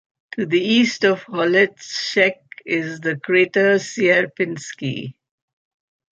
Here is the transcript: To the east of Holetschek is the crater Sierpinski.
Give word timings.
To 0.31 0.47
the 0.47 0.59
east 0.59 1.05
of 1.05 1.21
Holetschek 1.25 2.39
is 2.65 3.01
the 3.01 3.17
crater 3.19 3.75
Sierpinski. 3.75 5.13